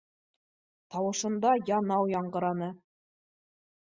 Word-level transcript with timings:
Тауышында 0.95 1.53
янау 1.69 2.09
яңғыраны 2.15 2.71